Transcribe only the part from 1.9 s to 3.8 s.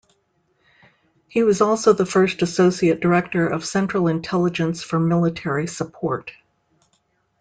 the first Associate Director of